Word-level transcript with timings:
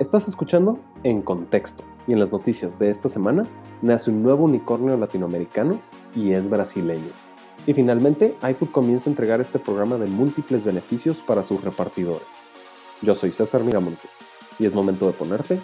Estás 0.00 0.28
escuchando 0.28 0.78
En 1.02 1.22
Contexto 1.22 1.82
y 2.06 2.12
en 2.12 2.20
las 2.20 2.30
noticias 2.30 2.78
de 2.78 2.88
esta 2.88 3.08
semana 3.08 3.48
nace 3.82 4.10
un 4.10 4.22
nuevo 4.22 4.44
unicornio 4.44 4.96
latinoamericano 4.96 5.80
y 6.14 6.34
es 6.34 6.48
brasileño. 6.48 7.10
Y 7.66 7.74
finalmente, 7.74 8.36
iFood 8.48 8.70
comienza 8.70 9.10
a 9.10 9.12
entregar 9.12 9.40
este 9.40 9.58
programa 9.58 9.96
de 9.96 10.06
múltiples 10.06 10.64
beneficios 10.64 11.18
para 11.18 11.42
sus 11.42 11.64
repartidores. 11.64 12.28
Yo 13.02 13.16
soy 13.16 13.32
César 13.32 13.64
Miramontes 13.64 14.08
y 14.60 14.66
es 14.66 14.74
momento 14.74 15.08
de 15.08 15.14
ponerte 15.14 15.58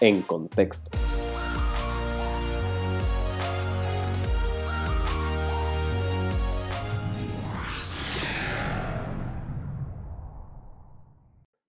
en 0.00 0.20
contexto. 0.20 0.90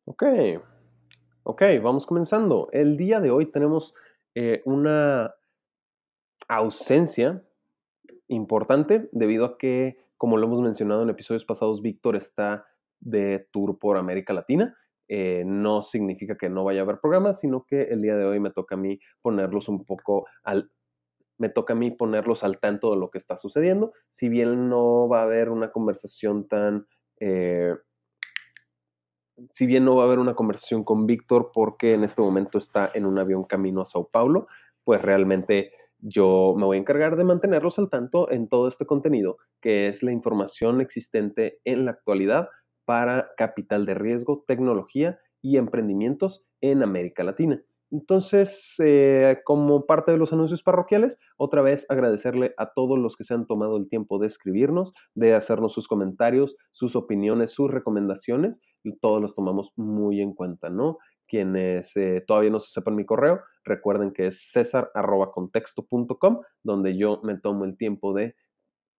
Ok, 0.05 0.23
ok, 1.43 1.63
vamos 1.81 2.05
comenzando. 2.05 2.69
El 2.71 2.97
día 2.97 3.19
de 3.19 3.31
hoy 3.31 3.51
tenemos 3.51 3.93
eh, 4.35 4.61
una 4.65 5.33
ausencia 6.47 7.43
importante 8.27 9.09
debido 9.11 9.45
a 9.45 9.57
que, 9.57 9.97
como 10.17 10.37
lo 10.37 10.47
hemos 10.47 10.61
mencionado 10.61 11.03
en 11.03 11.09
episodios 11.09 11.45
pasados, 11.45 11.81
Víctor 11.81 12.15
está 12.15 12.65
de 12.99 13.47
tour 13.51 13.79
por 13.79 13.97
América 13.97 14.33
Latina. 14.33 14.77
Eh, 15.07 15.43
no 15.45 15.81
significa 15.81 16.37
que 16.37 16.49
no 16.49 16.63
vaya 16.63 16.81
a 16.81 16.83
haber 16.83 16.99
programas, 16.99 17.39
sino 17.39 17.65
que 17.65 17.83
el 17.83 18.01
día 18.01 18.15
de 18.15 18.25
hoy 18.25 18.39
me 18.39 18.51
toca 18.51 18.75
a 18.75 18.77
mí 18.77 18.99
ponerlos 19.21 19.67
un 19.67 19.83
poco 19.83 20.25
al, 20.43 20.71
me 21.37 21.49
toca 21.49 21.73
a 21.73 21.75
mí 21.75 21.91
ponerlos 21.91 22.43
al 22.43 22.59
tanto 22.59 22.91
de 22.91 22.97
lo 22.97 23.09
que 23.09 23.17
está 23.17 23.37
sucediendo. 23.37 23.93
Si 24.09 24.29
bien 24.29 24.69
no 24.69 25.09
va 25.09 25.21
a 25.21 25.23
haber 25.23 25.49
una 25.49 25.71
conversación 25.71 26.47
tan, 26.47 26.85
eh, 27.19 27.75
si 29.51 29.65
bien 29.65 29.85
no 29.85 29.95
va 29.95 30.03
a 30.03 30.05
haber 30.05 30.19
una 30.19 30.35
conversación 30.35 30.83
con 30.83 31.05
Víctor 31.05 31.51
porque 31.53 31.93
en 31.93 32.03
este 32.03 32.21
momento 32.21 32.57
está 32.57 32.89
en 32.93 33.05
un 33.05 33.17
avión 33.19 33.43
camino 33.43 33.81
a 33.81 33.85
Sao 33.85 34.07
Paulo, 34.07 34.47
pues 34.83 35.01
realmente 35.01 35.71
yo 35.99 36.55
me 36.57 36.65
voy 36.65 36.77
a 36.77 36.79
encargar 36.79 37.15
de 37.15 37.23
mantenerlos 37.23 37.77
al 37.79 37.89
tanto 37.89 38.31
en 38.31 38.47
todo 38.47 38.67
este 38.67 38.85
contenido, 38.85 39.37
que 39.61 39.87
es 39.87 40.01
la 40.03 40.11
información 40.11 40.81
existente 40.81 41.59
en 41.63 41.85
la 41.85 41.91
actualidad 41.91 42.49
para 42.85 43.29
capital 43.37 43.85
de 43.85 43.93
riesgo, 43.93 44.43
tecnología 44.47 45.19
y 45.41 45.57
emprendimientos 45.57 46.43
en 46.61 46.83
América 46.83 47.23
Latina. 47.23 47.61
Entonces, 47.91 48.75
eh, 48.79 49.39
como 49.43 49.85
parte 49.85 50.13
de 50.13 50.17
los 50.17 50.31
anuncios 50.31 50.63
parroquiales, 50.63 51.19
otra 51.35 51.61
vez 51.61 51.85
agradecerle 51.89 52.53
a 52.57 52.71
todos 52.71 52.97
los 52.97 53.17
que 53.17 53.25
se 53.25 53.33
han 53.33 53.45
tomado 53.45 53.75
el 53.75 53.89
tiempo 53.89 54.17
de 54.17 54.27
escribirnos, 54.27 54.93
de 55.13 55.35
hacernos 55.35 55.73
sus 55.73 55.89
comentarios, 55.89 56.55
sus 56.71 56.95
opiniones, 56.95 57.51
sus 57.51 57.69
recomendaciones, 57.69 58.55
todos 59.01 59.21
los 59.21 59.35
tomamos 59.35 59.71
muy 59.75 60.21
en 60.21 60.33
cuenta, 60.33 60.69
¿no? 60.69 60.97
Quienes 61.27 61.95
eh, 61.95 62.23
todavía 62.27 62.49
no 62.49 62.59
se 62.59 62.71
sepan 62.71 62.95
mi 62.95 63.05
correo, 63.05 63.41
recuerden 63.63 64.11
que 64.11 64.27
es 64.27 64.51
cesar.contexto.com, 64.51 66.41
donde 66.63 66.97
yo 66.97 67.21
me 67.23 67.37
tomo 67.37 67.65
el 67.65 67.77
tiempo 67.77 68.13
de 68.13 68.35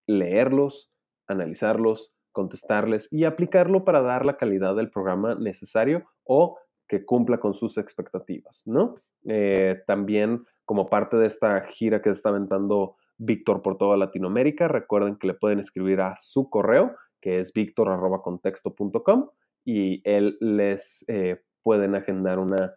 leerlos, 0.06 0.90
analizarlos, 1.26 2.12
contestarles 2.32 3.08
y 3.10 3.24
aplicarlo 3.24 3.84
para 3.84 4.02
dar 4.02 4.24
la 4.24 4.36
calidad 4.36 4.74
del 4.74 4.90
programa 4.90 5.34
necesario 5.34 6.04
o 6.24 6.58
que 6.88 7.04
cumpla 7.04 7.38
con 7.38 7.54
sus 7.54 7.78
expectativas, 7.78 8.62
¿no? 8.66 8.96
Eh, 9.24 9.82
también 9.86 10.44
como 10.64 10.88
parte 10.88 11.16
de 11.16 11.26
esta 11.26 11.60
gira 11.66 12.02
que 12.02 12.10
se 12.10 12.16
está 12.16 12.30
aventando 12.30 12.96
Víctor 13.18 13.62
por 13.62 13.78
toda 13.78 13.96
Latinoamérica, 13.96 14.68
recuerden 14.68 15.16
que 15.16 15.28
le 15.28 15.34
pueden 15.34 15.60
escribir 15.60 16.00
a 16.00 16.16
su 16.20 16.50
correo, 16.50 16.96
que 17.20 17.38
es 17.38 17.52
victor.contexto.com 17.52 19.28
y 19.64 20.02
él 20.04 20.36
les 20.40 21.04
eh, 21.08 21.40
pueden 21.62 21.94
agendar 21.94 22.38
una 22.38 22.74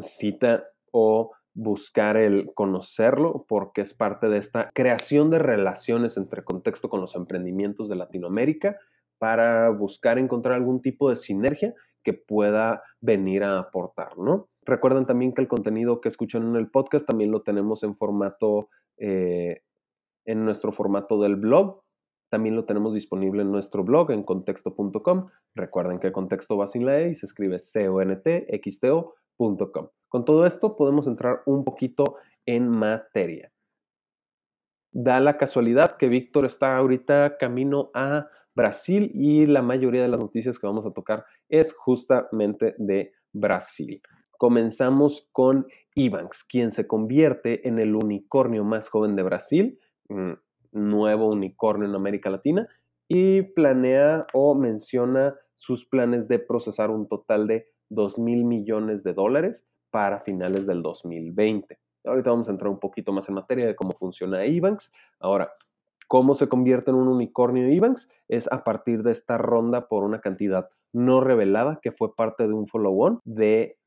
cita 0.00 0.64
o 0.92 1.32
buscar 1.54 2.16
el 2.16 2.52
conocerlo 2.54 3.44
porque 3.48 3.80
es 3.80 3.94
parte 3.94 4.28
de 4.28 4.38
esta 4.38 4.70
creación 4.74 5.30
de 5.30 5.38
relaciones 5.38 6.16
entre 6.16 6.44
contexto 6.44 6.88
con 6.88 7.00
los 7.00 7.16
emprendimientos 7.16 7.88
de 7.88 7.96
Latinoamérica 7.96 8.78
para 9.18 9.68
buscar 9.70 10.18
encontrar 10.18 10.54
algún 10.54 10.80
tipo 10.80 11.10
de 11.10 11.16
sinergia 11.16 11.74
que 12.04 12.12
pueda 12.12 12.82
venir 13.00 13.42
a 13.42 13.58
aportar, 13.58 14.16
¿no? 14.16 14.48
Recuerden 14.62 15.06
también 15.06 15.32
que 15.32 15.42
el 15.42 15.48
contenido 15.48 16.00
que 16.00 16.08
escuchan 16.08 16.46
en 16.46 16.56
el 16.56 16.70
podcast 16.70 17.06
también 17.06 17.30
lo 17.30 17.42
tenemos 17.42 17.82
en 17.82 17.96
formato, 17.96 18.68
eh, 18.98 19.62
en 20.24 20.44
nuestro 20.44 20.72
formato 20.72 21.20
del 21.20 21.36
blog. 21.36 21.82
También 22.30 22.56
lo 22.56 22.64
tenemos 22.64 22.94
disponible 22.94 23.42
en 23.42 23.50
nuestro 23.50 23.84
blog 23.84 24.10
en 24.10 24.22
contexto.com. 24.22 25.26
Recuerden 25.54 25.98
que 25.98 26.12
contexto 26.12 26.56
va 26.56 26.68
sin 26.68 26.86
la 26.86 27.00
E 27.00 27.10
y 27.10 27.14
se 27.14 27.26
escribe 27.26 27.58
c 27.58 27.88
o 27.88 28.00
n 28.00 28.16
t 28.16 28.46
x 28.54 28.80
t 28.80 28.90
-O 28.90 29.14
con 30.08 30.24
todo 30.24 30.46
esto 30.46 30.76
podemos 30.76 31.06
entrar 31.06 31.42
un 31.46 31.64
poquito 31.64 32.16
en 32.44 32.68
materia. 32.68 33.52
Da 34.90 35.20
la 35.20 35.36
casualidad 35.36 35.96
que 35.96 36.08
Víctor 36.08 36.44
está 36.44 36.76
ahorita 36.76 37.36
camino 37.38 37.90
a 37.94 38.26
Brasil 38.54 39.12
y 39.14 39.46
la 39.46 39.62
mayoría 39.62 40.02
de 40.02 40.08
las 40.08 40.18
noticias 40.18 40.58
que 40.58 40.66
vamos 40.66 40.86
a 40.86 40.92
tocar 40.92 41.24
es 41.48 41.72
justamente 41.72 42.74
de 42.78 43.12
Brasil. 43.32 44.02
Comenzamos 44.38 45.28
con 45.30 45.66
Ibanks, 45.94 46.42
quien 46.42 46.72
se 46.72 46.86
convierte 46.86 47.68
en 47.68 47.78
el 47.78 47.94
unicornio 47.94 48.64
más 48.64 48.88
joven 48.88 49.14
de 49.14 49.22
Brasil, 49.22 49.78
mm, 50.08 50.32
nuevo 50.78 51.28
unicornio 51.28 51.88
en 51.88 51.94
América 51.94 52.30
Latina, 52.30 52.68
y 53.08 53.42
planea 53.42 54.26
o 54.32 54.54
menciona 54.54 55.34
sus 55.56 55.86
planes 55.86 56.28
de 56.28 56.38
procesar 56.38 56.90
un 56.90 57.08
total 57.08 57.46
de 57.46 57.66
2 57.90 58.18
mil 58.18 58.44
millones 58.44 59.02
de 59.02 59.14
dólares 59.14 59.66
para 59.90 60.20
finales 60.20 60.66
del 60.66 60.82
2020. 60.82 61.78
Ahorita 62.04 62.30
vamos 62.30 62.48
a 62.48 62.52
entrar 62.52 62.70
un 62.70 62.78
poquito 62.78 63.12
más 63.12 63.28
en 63.28 63.34
materia 63.34 63.66
de 63.66 63.74
cómo 63.74 63.92
funciona 63.92 64.44
Ebanks. 64.44 64.92
Ahora, 65.20 65.52
¿cómo 66.06 66.34
se 66.34 66.48
convierte 66.48 66.90
en 66.90 66.96
un 66.96 67.08
unicornio 67.08 67.66
Ebanks? 67.66 68.08
Es 68.28 68.50
a 68.52 68.62
partir 68.62 69.02
de 69.02 69.12
esta 69.12 69.38
ronda 69.38 69.88
por 69.88 70.04
una 70.04 70.20
cantidad 70.20 70.68
no 70.92 71.20
revelada 71.20 71.80
que 71.82 71.92
fue 71.92 72.14
parte 72.14 72.46
de 72.46 72.52
un 72.52 72.66
follow-on 72.66 73.20
de 73.24 73.78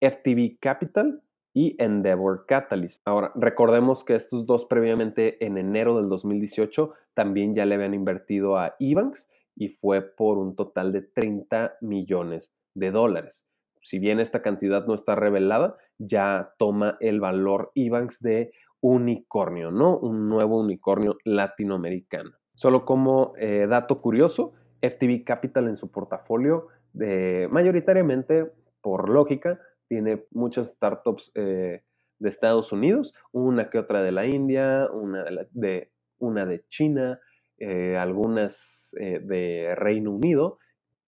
FTV 0.00 0.58
Capital 0.60 1.22
y 1.58 1.74
Endeavor 1.82 2.46
Catalyst. 2.46 3.02
Ahora, 3.04 3.32
recordemos 3.34 4.04
que 4.04 4.14
estos 4.14 4.46
dos 4.46 4.64
previamente 4.66 5.44
en 5.44 5.58
enero 5.58 5.96
del 5.96 6.08
2018 6.08 6.92
también 7.14 7.56
ya 7.56 7.66
le 7.66 7.74
habían 7.74 7.94
invertido 7.94 8.56
a 8.56 8.76
Ebanks 8.78 9.26
y 9.56 9.70
fue 9.70 10.02
por 10.02 10.38
un 10.38 10.54
total 10.54 10.92
de 10.92 11.02
30 11.02 11.78
millones 11.80 12.52
de 12.74 12.92
dólares. 12.92 13.44
Si 13.82 13.98
bien 13.98 14.20
esta 14.20 14.40
cantidad 14.40 14.86
no 14.86 14.94
está 14.94 15.16
revelada, 15.16 15.76
ya 15.98 16.54
toma 16.58 16.96
el 17.00 17.18
valor 17.18 17.72
IBANX 17.74 18.20
de 18.20 18.52
unicornio, 18.80 19.72
¿no? 19.72 19.98
Un 19.98 20.28
nuevo 20.28 20.60
unicornio 20.60 21.18
latinoamericano. 21.24 22.30
Solo 22.54 22.84
como 22.84 23.32
eh, 23.36 23.66
dato 23.68 24.00
curioso, 24.00 24.52
FTV 24.80 25.24
Capital 25.24 25.66
en 25.66 25.76
su 25.76 25.90
portafolio, 25.90 26.68
de, 26.92 27.48
mayoritariamente, 27.50 28.48
por 28.80 29.08
lógica, 29.08 29.58
tiene 29.88 30.24
muchas 30.30 30.68
startups 30.68 31.32
eh, 31.34 31.82
de 32.18 32.28
Estados 32.28 32.72
Unidos, 32.72 33.14
una 33.32 33.70
que 33.70 33.78
otra 33.78 34.02
de 34.02 34.12
la 34.12 34.26
India, 34.26 34.88
una 34.92 35.24
de, 35.52 35.90
una 36.18 36.46
de 36.46 36.64
China, 36.68 37.20
eh, 37.58 37.96
algunas 37.96 38.90
de 38.92 39.74
Reino 39.76 40.12
Unido 40.12 40.58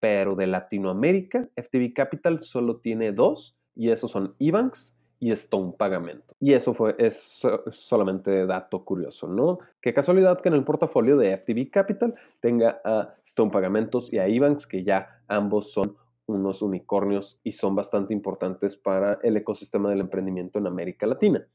pero 0.00 0.34
de 0.34 0.46
Latinoamérica, 0.46 1.48
FTV 1.56 1.92
Capital 1.94 2.40
solo 2.40 2.78
tiene 2.78 3.12
dos, 3.12 3.56
y 3.76 3.90
esos 3.90 4.10
son 4.10 4.34
Ebanks 4.38 4.96
y 5.20 5.30
Stone 5.32 5.74
Pagamento. 5.78 6.34
Y 6.40 6.54
eso 6.54 6.72
fue, 6.72 6.96
es 6.98 7.42
solamente 7.70 8.46
dato 8.46 8.84
curioso, 8.84 9.28
¿no? 9.28 9.58
Qué 9.82 9.92
casualidad 9.92 10.40
que 10.40 10.48
en 10.48 10.54
el 10.54 10.64
portafolio 10.64 11.18
de 11.18 11.34
FTV 11.36 11.70
Capital 11.70 12.14
tenga 12.40 12.80
a 12.84 13.14
Stone 13.26 13.50
Pagamentos 13.50 14.10
y 14.12 14.18
a 14.18 14.26
Ebanks, 14.26 14.66
que 14.66 14.82
ya 14.82 15.22
ambos 15.28 15.72
son 15.72 15.94
unos 16.30 16.62
unicornios 16.62 17.40
y 17.42 17.52
son 17.52 17.74
bastante 17.74 18.12
importantes 18.12 18.76
para 18.76 19.18
el 19.22 19.36
ecosistema 19.36 19.90
del 19.90 20.00
emprendimiento 20.00 20.58
en 20.58 20.66
América 20.66 21.06
Latina. 21.06 21.46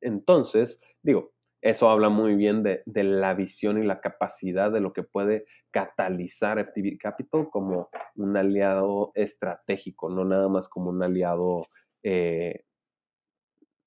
Entonces, 0.00 0.80
digo, 1.02 1.32
eso 1.62 1.88
habla 1.88 2.08
muy 2.08 2.34
bien 2.34 2.64
de, 2.64 2.82
la 2.86 3.34
visión 3.34 3.80
y 3.80 3.86
la 3.86 4.00
capacidad 4.00 4.72
de 4.72 4.80
lo 4.80 4.92
que 4.92 5.04
puede 5.04 5.46
catalizar 5.70 6.58
FTV 6.58 6.98
Capital 6.98 7.48
como 7.50 7.88
un 8.16 8.36
aliado 8.36 9.12
estratégico, 9.14 10.10
no 10.10 10.24
nada 10.24 10.48
más 10.48 10.68
como 10.68 10.90
un 10.90 11.02
aliado 11.02 11.68
eh, 12.02 12.64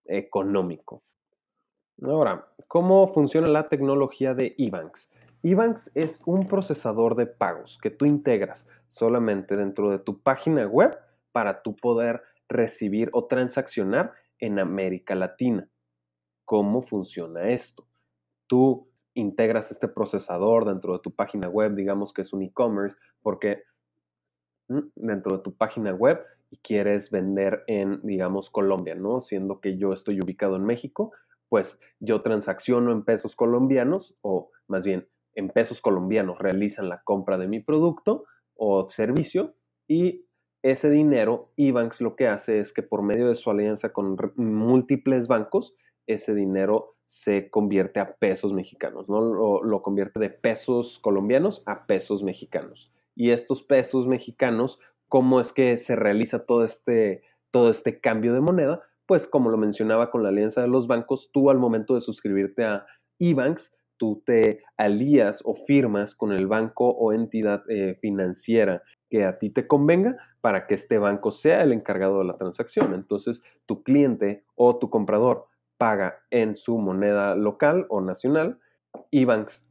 económico. 0.06 1.03
Ahora, 2.01 2.48
¿cómo 2.68 3.07
funciona 3.13 3.48
la 3.48 3.68
tecnología 3.68 4.33
de 4.33 4.56
Ebanks? 4.57 5.09
Ebanks 5.47 5.92
es 5.94 6.24
un 6.25 6.47
procesador 6.47 7.15
de 7.15 7.27
pagos 7.27 7.77
que 7.83 7.92
tú 7.92 8.06
integras 8.06 8.68
solamente 8.89 9.56
dentro 9.56 9.92
de 9.92 10.00
tu 10.00 10.19
página 10.19 10.65
web 10.65 10.97
para 11.31 11.62
tú 11.62 11.75
poder 11.75 12.24
recibir 12.50 13.12
o 13.13 13.25
transaccionar 13.25 14.12
en 14.39 14.57
América 14.57 15.13
Latina 15.13 15.69
cómo 16.45 16.81
funciona 16.81 17.50
esto. 17.50 17.86
Tú 18.47 18.89
integras 19.13 19.69
este 19.69 19.88
procesador 19.88 20.65
dentro 20.65 20.94
de 20.94 21.00
tu 21.00 21.12
página 21.12 21.48
web, 21.48 21.75
digamos 21.75 22.12
que 22.12 22.24
es 22.24 22.33
un 22.33 22.41
e-commerce, 22.41 22.98
porque 23.21 23.62
mm, 24.69 24.80
dentro 24.95 25.38
de 25.38 25.44
tu 25.44 25.56
página 25.56 25.94
web 25.94 26.25
y 26.50 26.57
quieres 26.57 27.12
vender 27.12 27.63
en, 27.68 28.01
digamos, 28.01 28.50
Colombia, 28.50 28.95
¿no? 28.95 29.21
Siendo 29.21 29.59
que 29.59 29.77
yo 29.77 29.94
estoy 29.94 30.19
ubicado 30.19 30.56
en 30.56 30.65
México, 30.65 31.12
pues 31.50 31.80
yo 32.00 32.24
transacciono 32.24 32.91
en 32.91 33.03
pesos 33.03 33.36
colombianos 33.36 34.15
o 34.21 34.50
más 34.68 34.83
bien 34.83 35.07
en 35.36 35.50
pesos 35.50 35.82
colombianos 35.82 36.40
realizan 36.40 36.90
la 36.90 37.02
compra 37.04 37.38
de 37.38 37.48
mi 37.48 37.60
producto 37.60 38.26
o 38.56 38.88
servicio 38.90 39.56
y 39.88 40.26
ese 40.66 40.90
dinero 40.90 41.52
Ebanks 41.58 42.02
lo 42.02 42.16
que 42.16 42.28
hace 42.28 42.60
es 42.60 42.74
que 42.74 42.82
por 42.82 43.04
medio 43.04 43.30
de 43.30 43.36
su 43.36 43.52
alianza 43.52 43.94
con 43.94 44.18
múltiples 44.36 45.28
bancos, 45.28 45.76
ese 46.08 46.34
dinero 46.34 46.96
se 47.06 47.52
convierte 47.52 48.00
a 48.00 48.16
pesos 48.16 48.52
mexicanos, 48.52 49.08
¿no? 49.08 49.22
Lo, 49.62 49.82
convierte 49.84 50.20
de 50.20 50.32
pesos 50.32 50.98
colombianos 51.04 51.62
a 51.68 51.86
pesos 51.86 52.24
mexicanos. 52.24 52.92
Y 53.16 53.30
estos 53.30 53.62
pesos 53.62 54.08
mexicanos, 54.08 54.80
¿cómo 55.08 55.40
es 55.40 55.54
que 55.54 55.78
se 55.78 55.96
realiza 55.96 56.48
todo 56.48 56.66
este, 56.66 57.22
todo 57.52 57.70
este 57.70 58.00
cambio 58.00 58.34
de 58.34 58.42
moneda? 58.42 58.82
Pues 59.06 59.28
como 59.28 59.52
lo 59.52 59.58
mencionaba 59.58 60.10
con 60.10 60.24
la 60.24 60.30
alianza 60.30 60.62
de 60.62 60.68
los 60.68 60.88
bancos, 60.88 61.30
tú 61.32 61.52
al 61.52 61.60
momento 61.60 61.94
de 61.94 62.02
suscribirte 62.02 62.66
a 62.66 62.88
Ebanks, 63.20 63.72
tú 63.97 64.24
te 64.25 64.63
alías 64.77 65.42
o 65.44 65.56
firmas 65.56 66.15
con 66.15 66.31
el 66.31 66.47
banco 66.47 66.89
o 66.89 67.13
entidad 67.13 67.63
eh, 67.69 67.97
financiera 68.01 68.83
que 69.09 69.24
a 69.24 69.38
ti 69.39 69.50
te 69.50 69.68
convenga 69.68 70.18
para 70.42 70.68
que 70.68 70.75
este 70.75 70.97
banco 70.97 71.31
sea 71.31 71.63
el 71.63 71.71
encargado 71.71 72.19
de 72.19 72.25
la 72.25 72.38
transacción. 72.38 72.94
Entonces, 72.94 73.42
tu 73.65 73.83
cliente 73.83 74.44
o 74.56 74.77
tu 74.77 74.89
comprador 74.89 75.47
paga 75.77 76.19
en 76.30 76.56
su 76.56 76.77
moneda 76.77 77.36
local 77.36 77.86
o 77.89 78.01
nacional 78.01 78.59
y 79.12 79.25
Banks 79.25 79.68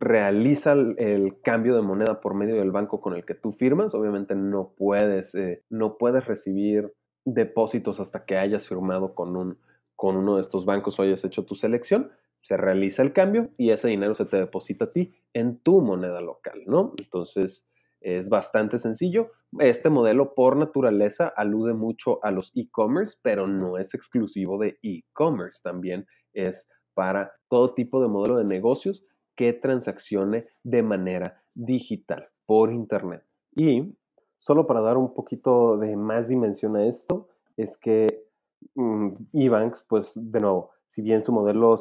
realiza 0.00 0.72
el, 0.72 1.40
cambio 1.42 1.76
de 1.76 1.82
moneda 1.82 2.20
por 2.20 2.34
medio 2.34 2.56
del 2.56 2.72
banco 2.72 3.00
con 3.00 3.14
el 3.14 3.24
que 3.24 3.34
tú 3.34 3.52
firmas. 3.52 3.94
Obviamente 3.94 4.34
no 4.34 4.72
puedes, 4.76 5.34
eh, 5.34 5.62
no 5.70 5.96
puedes 5.96 6.26
recibir 6.26 6.92
depósitos 7.24 8.00
hasta 8.00 8.24
que 8.24 8.36
hayas 8.36 8.66
firmado 8.66 9.14
con, 9.14 9.36
un, 9.36 9.58
con 9.94 10.16
uno 10.16 10.36
de 10.36 10.42
estos 10.42 10.64
bancos 10.64 10.98
o 10.98 11.02
hayas 11.02 11.24
hecho 11.24 11.44
tu 11.44 11.54
selección. 11.54 12.10
Se 12.42 12.56
realiza 12.56 13.02
el 13.02 13.12
cambio 13.12 13.50
y 13.56 13.70
ese 13.70 13.88
dinero 13.88 14.14
se 14.14 14.26
te 14.26 14.36
deposita 14.36 14.86
a 14.86 14.92
ti 14.92 15.14
en 15.32 15.58
tu 15.58 15.80
moneda 15.80 16.20
local, 16.20 16.62
¿no? 16.66 16.92
Entonces, 16.98 17.66
es 18.00 18.28
bastante 18.28 18.78
sencillo. 18.78 19.30
Este 19.58 19.90
modelo 19.90 20.34
por 20.34 20.56
naturaleza 20.56 21.32
alude 21.36 21.72
mucho 21.72 22.24
a 22.24 22.30
los 22.30 22.50
e-commerce, 22.54 23.16
pero 23.22 23.46
no 23.46 23.78
es 23.78 23.94
exclusivo 23.94 24.58
de 24.58 24.78
e-commerce. 24.82 25.60
También 25.62 26.06
es 26.32 26.68
para 26.94 27.32
todo 27.48 27.74
tipo 27.74 28.02
de 28.02 28.08
modelo 28.08 28.36
de 28.36 28.44
negocios 28.44 29.04
que 29.36 29.52
transaccione 29.52 30.46
de 30.62 30.82
manera 30.82 31.42
digital 31.54 32.28
por 32.46 32.72
Internet. 32.72 33.24
Y 33.54 33.94
solo 34.38 34.66
para 34.66 34.80
dar 34.80 34.96
un 34.96 35.14
poquito 35.14 35.78
de 35.78 35.96
más 35.96 36.28
dimensión 36.28 36.76
a 36.76 36.86
esto, 36.86 37.28
es 37.56 37.76
que 37.76 38.24
mm, 38.74 39.10
eBanks, 39.32 39.86
pues 39.88 40.12
de 40.16 40.40
nuevo, 40.40 40.70
si 40.92 41.00
bien 41.00 41.22
su 41.22 41.32
modelo 41.32 41.76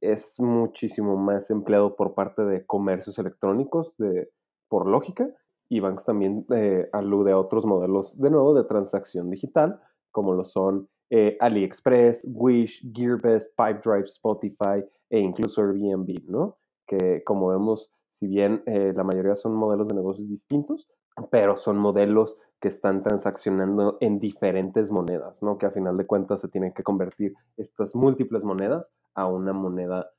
es 0.00 0.40
muchísimo 0.40 1.18
más 1.18 1.50
empleado 1.50 1.96
por 1.96 2.14
parte 2.14 2.42
de 2.42 2.64
comercios 2.64 3.18
electrónicos, 3.18 3.94
de 3.98 4.30
por 4.68 4.86
lógica, 4.86 5.28
y 5.68 5.80
Banks 5.80 6.06
también 6.06 6.46
eh, 6.54 6.88
alude 6.92 7.32
a 7.32 7.38
otros 7.38 7.66
modelos, 7.66 8.18
de 8.18 8.30
nuevo, 8.30 8.54
de 8.54 8.64
transacción 8.64 9.28
digital, 9.28 9.78
como 10.12 10.32
lo 10.32 10.46
son 10.46 10.88
eh, 11.10 11.36
AliExpress, 11.40 12.26
Wish, 12.32 12.82
Gearbest, 12.94 13.54
Pipedrive, 13.54 14.06
Spotify 14.06 14.82
e 15.10 15.18
incluso 15.18 15.60
Airbnb, 15.60 16.24
¿no? 16.26 16.56
Que 16.86 17.22
como 17.24 17.48
vemos, 17.48 17.90
si 18.08 18.26
bien 18.26 18.62
eh, 18.64 18.94
la 18.96 19.04
mayoría 19.04 19.34
son 19.34 19.54
modelos 19.54 19.86
de 19.88 19.94
negocios 19.94 20.26
distintos, 20.26 20.88
pero 21.30 21.58
son 21.58 21.76
modelos 21.76 22.38
que 22.60 22.68
están 22.68 23.02
transaccionando 23.02 23.96
en 24.00 24.18
diferentes 24.18 24.90
monedas, 24.90 25.42
¿no? 25.42 25.58
Que 25.58 25.66
a 25.66 25.70
final 25.70 25.96
de 25.96 26.06
cuentas 26.06 26.40
se 26.40 26.48
tienen 26.48 26.72
que 26.72 26.82
convertir 26.82 27.34
estas 27.56 27.94
múltiples 27.94 28.44
monedas 28.44 28.92
a 29.14 29.26
una 29.26 29.52
moneda 29.52 30.10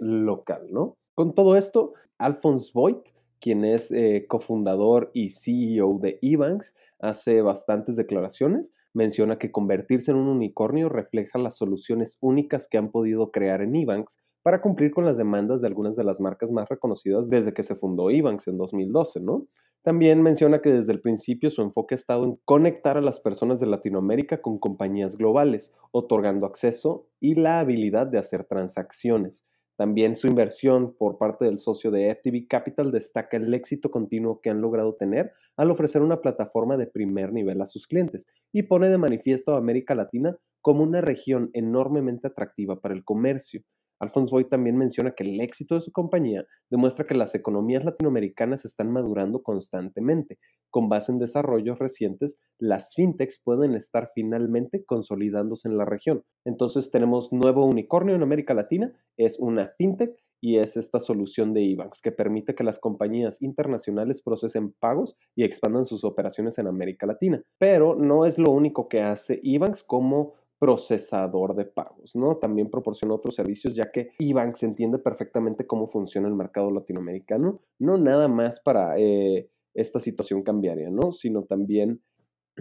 local, 0.00 0.66
¿no? 0.70 0.96
Con 1.14 1.34
todo 1.34 1.56
esto, 1.56 1.94
Alphonse 2.18 2.70
Voigt 2.74 3.08
quien 3.40 3.64
es 3.64 3.90
eh, 3.90 4.26
cofundador 4.28 5.10
y 5.14 5.30
CEO 5.30 5.98
de 6.00 6.18
Ebanks, 6.22 6.74
hace 7.00 7.42
bastantes 7.42 7.96
declaraciones. 7.96 8.72
Menciona 8.92 9.38
que 9.38 9.50
convertirse 9.50 10.10
en 10.10 10.18
un 10.18 10.28
unicornio 10.28 10.88
refleja 10.88 11.38
las 11.38 11.56
soluciones 11.56 12.18
únicas 12.20 12.68
que 12.68 12.76
han 12.76 12.90
podido 12.90 13.30
crear 13.30 13.62
en 13.62 13.74
Ebanks 13.74 14.18
para 14.42 14.62
cumplir 14.62 14.90
con 14.90 15.04
las 15.04 15.16
demandas 15.16 15.60
de 15.60 15.66
algunas 15.66 15.96
de 15.96 16.04
las 16.04 16.20
marcas 16.20 16.50
más 16.50 16.68
reconocidas 16.68 17.28
desde 17.28 17.52
que 17.52 17.62
se 17.62 17.74
fundó 17.74 18.10
Ebanks 18.10 18.48
en 18.48 18.56
2012, 18.56 19.20
¿no? 19.20 19.46
También 19.82 20.22
menciona 20.22 20.60
que 20.60 20.70
desde 20.70 20.92
el 20.92 21.00
principio 21.00 21.50
su 21.50 21.62
enfoque 21.62 21.94
ha 21.94 21.96
estado 21.96 22.24
en 22.24 22.38
conectar 22.44 22.98
a 22.98 23.00
las 23.00 23.18
personas 23.18 23.60
de 23.60 23.66
Latinoamérica 23.66 24.42
con 24.42 24.58
compañías 24.58 25.16
globales, 25.16 25.72
otorgando 25.90 26.46
acceso 26.46 27.06
y 27.18 27.34
la 27.34 27.60
habilidad 27.60 28.06
de 28.06 28.18
hacer 28.18 28.44
transacciones. 28.44 29.42
También 29.76 30.14
su 30.14 30.26
inversión 30.26 30.94
por 30.98 31.16
parte 31.16 31.46
del 31.46 31.58
socio 31.58 31.90
de 31.90 32.10
FTV 32.10 32.46
Capital 32.46 32.92
destaca 32.92 33.38
el 33.38 33.54
éxito 33.54 33.90
continuo 33.90 34.42
que 34.42 34.50
han 34.50 34.60
logrado 34.60 34.94
tener 34.96 35.32
al 35.56 35.70
ofrecer 35.70 36.02
una 36.02 36.20
plataforma 36.20 36.76
de 36.76 36.86
primer 36.86 37.32
nivel 37.32 37.62
a 37.62 37.66
sus 37.66 37.86
clientes 37.86 38.26
y 38.52 38.64
pone 38.64 38.90
de 38.90 38.98
manifiesto 38.98 39.54
a 39.54 39.58
América 39.58 39.94
Latina 39.94 40.36
como 40.60 40.82
una 40.82 41.00
región 41.00 41.48
enormemente 41.54 42.26
atractiva 42.26 42.78
para 42.78 42.92
el 42.92 43.04
comercio. 43.04 43.62
Alphonse 44.00 44.30
Boyd 44.32 44.46
también 44.46 44.76
menciona 44.76 45.12
que 45.12 45.24
el 45.24 45.40
éxito 45.40 45.74
de 45.74 45.82
su 45.82 45.92
compañía 45.92 46.46
demuestra 46.70 47.06
que 47.06 47.14
las 47.14 47.34
economías 47.34 47.84
latinoamericanas 47.84 48.64
están 48.64 48.90
madurando 48.90 49.42
constantemente. 49.42 50.38
Con 50.70 50.88
base 50.88 51.12
en 51.12 51.18
desarrollos 51.18 51.78
recientes, 51.78 52.38
las 52.58 52.94
fintechs 52.94 53.40
pueden 53.44 53.74
estar 53.74 54.10
finalmente 54.14 54.84
consolidándose 54.84 55.68
en 55.68 55.76
la 55.76 55.84
región. 55.84 56.24
Entonces 56.44 56.90
tenemos 56.90 57.32
nuevo 57.32 57.66
unicornio 57.66 58.14
en 58.14 58.22
América 58.22 58.54
Latina, 58.54 58.92
es 59.16 59.38
una 59.38 59.68
fintech 59.76 60.16
y 60.40 60.56
es 60.56 60.76
esta 60.76 61.00
solución 61.00 61.52
de 61.52 61.70
eBanks 61.70 62.00
que 62.00 62.12
permite 62.12 62.54
que 62.54 62.64
las 62.64 62.78
compañías 62.78 63.42
internacionales 63.42 64.22
procesen 64.22 64.72
pagos 64.72 65.16
y 65.36 65.44
expandan 65.44 65.84
sus 65.84 66.04
operaciones 66.04 66.58
en 66.58 66.66
América 66.66 67.06
Latina. 67.06 67.42
Pero 67.58 67.94
no 67.94 68.24
es 68.24 68.38
lo 68.38 68.50
único 68.50 68.88
que 68.88 69.02
hace 69.02 69.40
eBanks 69.42 69.82
como 69.82 70.34
procesador 70.60 71.56
de 71.56 71.64
pagos, 71.64 72.14
¿no? 72.14 72.36
También 72.36 72.70
proporciona 72.70 73.14
otros 73.14 73.34
servicios, 73.34 73.74
ya 73.74 73.90
que 73.90 74.10
eBanks 74.18 74.62
entiende 74.62 74.98
perfectamente 74.98 75.66
cómo 75.66 75.88
funciona 75.88 76.28
el 76.28 76.34
mercado 76.34 76.70
latinoamericano, 76.70 77.62
no 77.78 77.96
nada 77.96 78.28
más 78.28 78.60
para 78.60 78.98
eh, 78.98 79.48
esta 79.72 80.00
situación 80.00 80.42
cambiaria, 80.42 80.90
¿no? 80.90 81.12
Sino 81.12 81.44
también, 81.44 82.02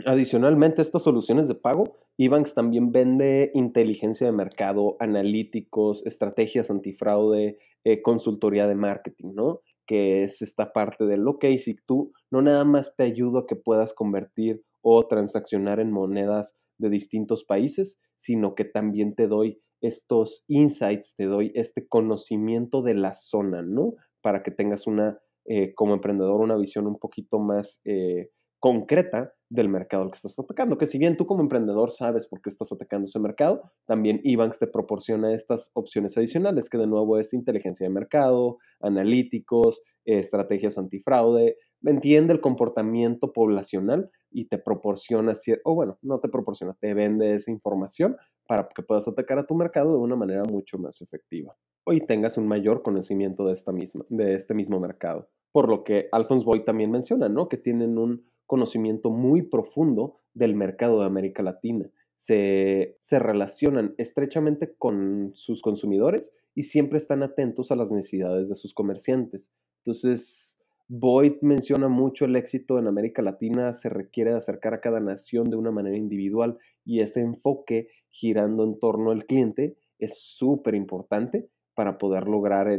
adicionalmente, 0.05 0.81
estas 0.81 1.03
soluciones 1.03 1.49
de 1.49 1.55
pago, 1.55 1.97
eBanks 2.17 2.53
también 2.53 2.93
vende 2.93 3.51
inteligencia 3.53 4.25
de 4.25 4.33
mercado, 4.33 4.95
analíticos, 5.01 6.05
estrategias 6.05 6.71
antifraude, 6.71 7.59
eh, 7.83 8.01
consultoría 8.01 8.65
de 8.67 8.75
marketing, 8.75 9.33
¿no? 9.33 9.59
Que 9.85 10.23
es 10.23 10.41
esta 10.41 10.71
parte 10.71 11.05
del, 11.05 11.27
ok, 11.27 11.43
si 11.57 11.75
tú 11.85 12.13
no 12.31 12.41
nada 12.41 12.63
más 12.63 12.95
te 12.95 13.03
ayudo 13.03 13.39
a 13.39 13.45
que 13.45 13.57
puedas 13.57 13.93
convertir 13.93 14.63
o 14.81 15.05
transaccionar 15.05 15.81
en 15.81 15.91
monedas 15.91 16.55
de 16.79 16.89
distintos 16.89 17.43
países, 17.43 17.99
sino 18.17 18.55
que 18.55 18.65
también 18.65 19.15
te 19.15 19.27
doy 19.27 19.61
estos 19.81 20.43
insights, 20.47 21.15
te 21.15 21.25
doy 21.25 21.51
este 21.55 21.87
conocimiento 21.87 22.81
de 22.81 22.95
la 22.95 23.13
zona, 23.13 23.61
¿no? 23.61 23.93
Para 24.21 24.43
que 24.43 24.51
tengas 24.51 24.87
una, 24.87 25.19
eh, 25.45 25.73
como 25.75 25.93
emprendedor, 25.93 26.41
una 26.41 26.57
visión 26.57 26.87
un 26.87 26.97
poquito 26.97 27.39
más 27.39 27.81
eh, 27.85 28.29
concreta 28.59 29.33
del 29.49 29.69
mercado 29.69 30.03
al 30.03 30.11
que 30.11 30.17
estás 30.17 30.37
atacando. 30.37 30.77
Que 30.77 30.85
si 30.85 30.97
bien 30.97 31.17
tú 31.17 31.25
como 31.25 31.41
emprendedor 31.41 31.91
sabes 31.91 32.27
por 32.27 32.41
qué 32.41 32.49
estás 32.49 32.71
atacando 32.71 33.07
ese 33.07 33.19
mercado, 33.19 33.71
también 33.85 34.21
Ebanks 34.23 34.59
te 34.59 34.67
proporciona 34.67 35.33
estas 35.33 35.71
opciones 35.73 36.17
adicionales, 36.17 36.69
que 36.69 36.77
de 36.77 36.87
nuevo 36.87 37.17
es 37.17 37.33
inteligencia 37.33 37.87
de 37.87 37.93
mercado, 37.93 38.57
analíticos, 38.81 39.81
estrategias 40.05 40.77
antifraude, 40.77 41.57
entiende 41.83 42.33
el 42.33 42.41
comportamiento 42.41 43.31
poblacional 43.33 44.09
y 44.31 44.45
te 44.45 44.57
proporciona, 44.57 45.33
o 45.63 45.75
bueno, 45.75 45.97
no 46.01 46.19
te 46.19 46.29
proporciona, 46.29 46.75
te 46.79 46.93
vende 46.93 47.35
esa 47.35 47.51
información 47.51 48.17
para 48.47 48.67
que 48.67 48.83
puedas 48.83 49.07
atacar 49.07 49.39
a 49.39 49.45
tu 49.45 49.55
mercado 49.55 49.91
de 49.93 49.99
una 49.99 50.15
manera 50.15 50.43
mucho 50.43 50.77
más 50.77 51.01
efectiva. 51.01 51.55
Y 51.87 52.01
tengas 52.01 52.37
un 52.37 52.47
mayor 52.47 52.83
conocimiento 52.83 53.45
de, 53.45 53.53
esta 53.53 53.71
misma, 53.71 54.05
de 54.09 54.35
este 54.35 54.53
mismo 54.53 54.79
mercado. 54.79 55.29
Por 55.51 55.69
lo 55.69 55.83
que 55.83 56.07
Alphonse 56.11 56.45
Boyd 56.45 56.61
también 56.61 56.91
menciona, 56.91 57.29
¿no? 57.29 57.49
Que 57.49 57.57
tienen 57.57 57.97
un 57.97 58.25
conocimiento 58.45 59.09
muy 59.09 59.43
profundo 59.43 60.19
del 60.33 60.55
mercado 60.55 60.99
de 60.99 61.05
América 61.05 61.41
Latina. 61.41 61.89
Se, 62.17 62.97
se 62.99 63.17
relacionan 63.17 63.95
estrechamente 63.97 64.75
con 64.77 65.31
sus 65.33 65.61
consumidores 65.61 66.33
y 66.53 66.63
siempre 66.63 66.97
están 66.97 67.23
atentos 67.23 67.71
a 67.71 67.75
las 67.75 67.91
necesidades 67.91 68.49
de 68.49 68.55
sus 68.55 68.73
comerciantes. 68.73 69.51
Entonces, 69.83 70.48
Boyd 70.91 71.33
menciona 71.41 71.87
mucho 71.87 72.25
el 72.25 72.35
éxito 72.35 72.79
en 72.79 72.87
América 72.87 73.21
Latina 73.21 73.73
se 73.73 73.89
requiere 73.89 74.31
de 74.31 74.37
acercar 74.37 74.73
a 74.73 74.81
cada 74.81 74.99
nación 74.99 75.51
de 75.51 75.55
una 75.55 75.69
manera 75.69 75.95
individual 75.95 76.57
y 76.83 77.01
ese 77.01 77.21
enfoque 77.21 77.89
girando 78.09 78.63
en 78.63 78.79
torno 78.79 79.11
al 79.11 79.27
cliente 79.27 79.77
es 79.99 80.19
súper 80.19 80.73
importante 80.73 81.47
para 81.75 81.99
poder 81.99 82.27
lograr 82.27 82.75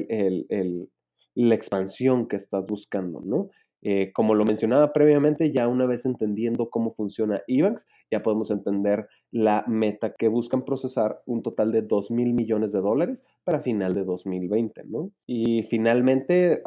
la 1.35 1.55
expansión 1.55 2.27
que 2.27 2.35
estás 2.35 2.65
buscando, 2.69 3.21
¿no? 3.21 3.51
Eh, 3.83 4.13
como 4.13 4.35
lo 4.35 4.45
mencionaba 4.45 4.93
previamente, 4.93 5.51
ya 5.53 5.69
una 5.69 5.87
vez 5.87 6.05
entendiendo 6.05 6.69
cómo 6.69 6.93
funciona 6.93 7.43
Ebanks, 7.47 7.89
ya 8.11 8.23
podemos 8.23 8.51
entender 8.51 9.09
la 9.31 9.65
meta 9.67 10.15
que 10.15 10.29
buscan 10.29 10.65
procesar 10.65 11.23
un 11.27 11.43
total 11.43 11.73
de 11.73 11.83
2 11.83 12.11
mil 12.11 12.35
millones 12.35 12.73
de 12.73 12.81
dólares 12.81 13.25
para 13.45 13.61
final 13.61 13.95
de 13.95 14.05
2020, 14.05 14.85
¿no? 14.85 15.11
Y 15.27 15.63
finalmente, 15.65 16.63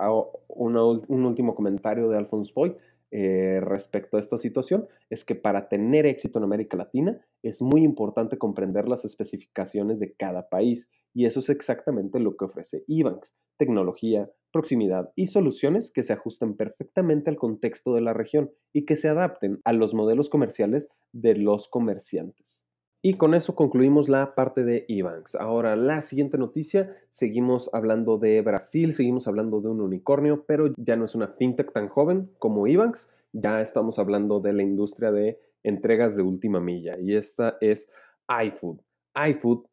un 0.47 1.25
último 1.25 1.55
comentario 1.55 2.09
de 2.09 2.17
Alphonse 2.17 2.51
Boyd. 2.55 2.73
Eh, 3.15 3.59
respecto 3.61 4.17
a 4.17 4.19
esta 4.19 4.39
situación 4.39 4.87
es 5.11 5.23
que 5.23 5.35
para 5.35 5.69
tener 5.69 6.07
éxito 6.07 6.39
en 6.39 6.45
América 6.45 6.77
Latina 6.77 7.23
es 7.43 7.61
muy 7.61 7.83
importante 7.83 8.39
comprender 8.39 8.87
las 8.87 9.05
especificaciones 9.05 9.99
de 9.99 10.15
cada 10.15 10.49
país 10.49 10.89
y 11.13 11.27
eso 11.27 11.39
es 11.39 11.49
exactamente 11.49 12.19
lo 12.19 12.35
que 12.35 12.45
ofrece 12.45 12.83
Ebanks, 12.87 13.35
tecnología, 13.59 14.31
proximidad 14.51 15.11
y 15.15 15.27
soluciones 15.27 15.91
que 15.91 16.01
se 16.01 16.13
ajusten 16.13 16.57
perfectamente 16.57 17.29
al 17.29 17.37
contexto 17.37 17.93
de 17.93 18.01
la 18.01 18.13
región 18.13 18.49
y 18.73 18.85
que 18.85 18.95
se 18.95 19.09
adapten 19.09 19.61
a 19.63 19.73
los 19.73 19.93
modelos 19.93 20.27
comerciales 20.27 20.87
de 21.11 21.35
los 21.35 21.67
comerciantes. 21.67 22.65
Y 23.05 23.15
con 23.15 23.33
eso 23.33 23.53
concluimos 23.53 24.07
la 24.07 24.33
parte 24.33 24.63
de 24.63 24.85
Ebanks. 24.87 25.35
Ahora, 25.35 25.75
la 25.75 26.01
siguiente 26.01 26.37
noticia, 26.37 26.95
seguimos 27.09 27.69
hablando 27.73 28.17
de 28.17 28.41
Brasil, 28.41 28.93
seguimos 28.93 29.27
hablando 29.27 29.59
de 29.59 29.67
un 29.67 29.81
unicornio, 29.81 30.45
pero 30.45 30.73
ya 30.77 30.95
no 30.95 31.03
es 31.03 31.13
una 31.13 31.27
fintech 31.27 31.73
tan 31.73 31.89
joven 31.89 32.31
como 32.39 32.65
Ebanks, 32.65 33.09
ya 33.33 33.61
estamos 33.61 33.99
hablando 33.99 34.39
de 34.39 34.53
la 34.53 34.63
industria 34.63 35.11
de 35.11 35.37
entregas 35.63 36.15
de 36.15 36.21
última 36.21 36.61
milla 36.61 36.97
y 36.97 37.15
esta 37.15 37.57
es 37.59 37.89
iFood. 38.29 38.79
iFood 39.15 39.65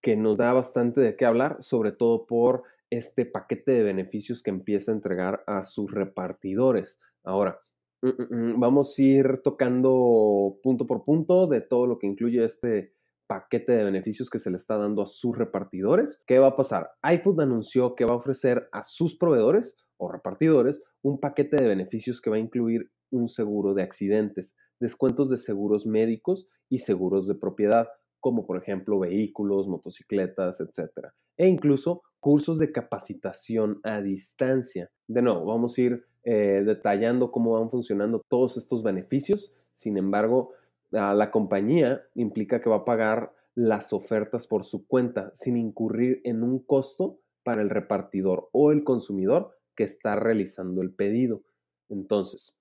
que 0.00 0.16
nos 0.16 0.38
da 0.38 0.54
bastante 0.54 1.02
de 1.02 1.16
qué 1.16 1.26
hablar, 1.26 1.58
sobre 1.62 1.92
todo 1.92 2.24
por 2.24 2.62
este 2.88 3.26
paquete 3.26 3.72
de 3.72 3.82
beneficios 3.82 4.42
que 4.42 4.48
empieza 4.48 4.90
a 4.90 4.94
entregar 4.94 5.44
a 5.46 5.64
sus 5.64 5.90
repartidores. 5.90 6.98
Ahora, 7.24 7.60
vamos 8.02 8.98
a 8.98 9.02
ir 9.02 9.40
tocando 9.42 10.58
punto 10.62 10.86
por 10.86 11.04
punto 11.04 11.46
de 11.46 11.60
todo 11.60 11.86
lo 11.86 11.98
que 11.98 12.06
incluye 12.06 12.44
este 12.44 12.94
paquete 13.26 13.72
de 13.72 13.84
beneficios 13.84 14.28
que 14.28 14.38
se 14.38 14.50
le 14.50 14.56
está 14.56 14.76
dando 14.76 15.02
a 15.02 15.06
sus 15.06 15.38
repartidores. 15.38 16.20
¿Qué 16.26 16.38
va 16.38 16.48
a 16.48 16.56
pasar? 16.56 16.90
iFood 17.04 17.40
anunció 17.40 17.94
que 17.94 18.04
va 18.04 18.12
a 18.12 18.16
ofrecer 18.16 18.68
a 18.72 18.82
sus 18.82 19.16
proveedores 19.16 19.76
o 19.98 20.10
repartidores 20.10 20.82
un 21.02 21.20
paquete 21.20 21.56
de 21.56 21.68
beneficios 21.68 22.20
que 22.20 22.30
va 22.30 22.36
a 22.36 22.40
incluir 22.40 22.90
un 23.10 23.28
seguro 23.28 23.74
de 23.74 23.82
accidentes, 23.82 24.56
descuentos 24.80 25.30
de 25.30 25.36
seguros 25.36 25.86
médicos 25.86 26.48
y 26.68 26.78
seguros 26.78 27.28
de 27.28 27.34
propiedad, 27.34 27.88
como 28.18 28.46
por 28.46 28.56
ejemplo 28.56 28.98
vehículos, 28.98 29.68
motocicletas, 29.68 30.60
etc. 30.60 31.08
E 31.36 31.46
incluso 31.46 32.02
cursos 32.18 32.58
de 32.58 32.72
capacitación 32.72 33.80
a 33.84 34.00
distancia. 34.00 34.90
De 35.06 35.22
nuevo, 35.22 35.44
vamos 35.44 35.76
a 35.76 35.80
ir 35.80 36.04
eh, 36.24 36.62
detallando 36.64 37.30
cómo 37.30 37.58
van 37.58 37.70
funcionando 37.70 38.22
todos 38.28 38.56
estos 38.56 38.82
beneficios. 38.82 39.52
Sin 39.74 39.96
embargo, 39.96 40.52
la 40.90 41.30
compañía 41.30 42.02
implica 42.14 42.60
que 42.60 42.68
va 42.68 42.76
a 42.76 42.84
pagar 42.84 43.32
las 43.54 43.92
ofertas 43.92 44.46
por 44.46 44.64
su 44.64 44.86
cuenta 44.86 45.30
sin 45.34 45.56
incurrir 45.56 46.20
en 46.24 46.42
un 46.42 46.58
costo 46.58 47.20
para 47.42 47.62
el 47.62 47.70
repartidor 47.70 48.48
o 48.52 48.72
el 48.72 48.84
consumidor 48.84 49.56
que 49.74 49.84
está 49.84 50.16
realizando 50.16 50.82
el 50.82 50.92
pedido. 50.92 51.42
Entonces, 51.88 52.56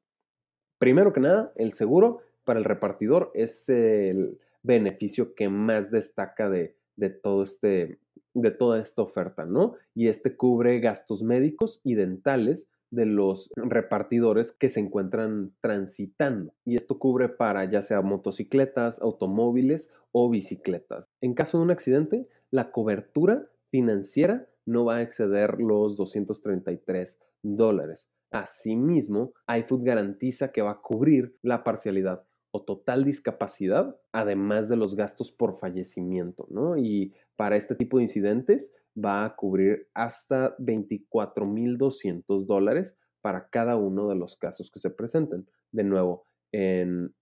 primero 0.77 1.13
que 1.13 1.19
nada, 1.19 1.51
el 1.55 1.73
seguro 1.73 2.21
para 2.43 2.59
el 2.59 2.65
repartidor 2.65 3.31
es 3.33 3.69
el 3.69 4.39
beneficio 4.63 5.35
que 5.35 5.49
más 5.49 5.91
destaca 5.91 6.49
de, 6.49 6.75
de, 6.95 7.09
todo 7.09 7.43
este, 7.43 7.99
de 8.33 8.51
toda 8.51 8.79
esta 8.79 9.01
oferta, 9.01 9.45
¿no? 9.45 9.75
Y 9.93 10.07
este 10.07 10.35
cubre 10.35 10.79
gastos 10.79 11.23
médicos 11.23 11.79
y 11.83 11.95
dentales 11.95 12.67
de 12.91 13.05
los 13.05 13.51
repartidores 13.55 14.51
que 14.51 14.69
se 14.69 14.79
encuentran 14.79 15.53
transitando. 15.61 16.53
Y 16.65 16.75
esto 16.75 16.99
cubre 16.99 17.29
para 17.29 17.69
ya 17.69 17.81
sea 17.81 18.01
motocicletas, 18.01 18.99
automóviles 19.01 19.89
o 20.11 20.29
bicicletas. 20.29 21.09
En 21.21 21.33
caso 21.33 21.57
de 21.57 21.63
un 21.63 21.71
accidente, 21.71 22.27
la 22.51 22.71
cobertura 22.71 23.47
financiera 23.69 24.47
no 24.65 24.85
va 24.85 24.97
a 24.97 25.01
exceder 25.01 25.59
los 25.59 25.97
233 25.97 27.19
dólares. 27.43 28.09
Asimismo, 28.31 29.33
iFood 29.47 29.83
garantiza 29.83 30.51
que 30.51 30.61
va 30.61 30.71
a 30.71 30.81
cubrir 30.81 31.35
la 31.41 31.63
parcialidad 31.63 32.23
o 32.51 32.63
total 32.63 33.03
discapacidad, 33.03 33.95
además 34.11 34.69
de 34.69 34.75
los 34.75 34.95
gastos 34.95 35.31
por 35.31 35.59
fallecimiento, 35.59 36.47
¿no? 36.49 36.77
Y 36.77 37.13
para 37.35 37.55
este 37.55 37.75
tipo 37.75 37.97
de 37.97 38.03
incidentes 38.03 38.73
va 38.97 39.23
a 39.23 39.35
cubrir 39.35 39.87
hasta 39.93 40.57
24.200 40.57 42.45
dólares 42.45 42.97
para 43.21 43.49
cada 43.49 43.75
uno 43.75 44.07
de 44.09 44.15
los 44.15 44.35
casos 44.35 44.71
que 44.71 44.79
se 44.79 44.89
presenten. 44.89 45.47
De 45.71 45.83
nuevo, 45.83 46.25
en 46.51 47.13